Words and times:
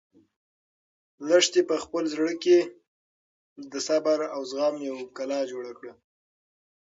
لښتې 1.27 1.61
په 1.69 1.75
خپل 1.83 2.03
زړه 2.13 2.33
کې 2.43 2.57
د 3.71 3.73
صبر 3.87 4.19
او 4.35 4.41
زغم 4.51 4.75
یوه 4.89 5.03
کلا 5.17 5.39
جوړه 5.51 5.71
کړه. 5.79 5.93